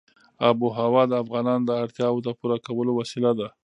آب 0.47 0.57
وهوا 0.63 1.03
د 1.07 1.13
افغانانو 1.23 1.67
د 1.67 1.71
اړتیاوو 1.83 2.23
د 2.25 2.29
پوره 2.39 2.57
کولو 2.65 2.91
وسیله 2.99 3.31
ده. 3.39 3.47